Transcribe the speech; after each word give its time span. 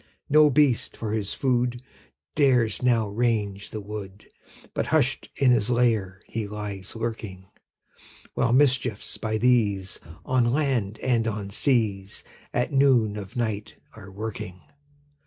No 0.29 0.49
beast, 0.49 0.97
for 0.97 1.13
his 1.13 1.35
food, 1.35 1.79
Dares 2.33 2.81
now 2.81 3.07
range 3.07 3.69
the 3.69 3.79
wood, 3.79 4.25
But 4.73 4.87
hush'd 4.87 5.29
in 5.35 5.51
his 5.51 5.69
lair 5.69 6.21
he 6.25 6.47
lies 6.47 6.95
lurking; 6.95 7.45
While 8.33 8.51
mischiefs, 8.51 9.19
by 9.19 9.37
these, 9.37 9.99
On 10.25 10.51
land 10.51 10.97
and 11.03 11.27
on 11.27 11.51
seas, 11.51 12.23
At 12.51 12.73
noon 12.73 13.15
of 13.15 13.35
night 13.35 13.75
are 13.93 14.07
a 14.07 14.11
working. 14.11 14.61